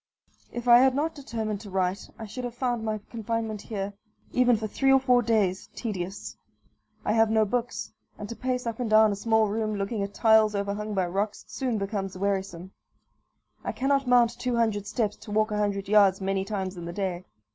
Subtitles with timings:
[0.51, 3.93] If I had not determined to write I should have found my confinement here,
[4.31, 6.35] even for three or four days, tedious.
[7.05, 10.15] I have no books; and to pace up and down a small room, looking at
[10.15, 12.71] tiles overhung by rocks, soon becomes wearisome.
[13.63, 16.93] I cannot mount two hundred steps to walk a hundred yards many times in the
[16.93, 17.25] day.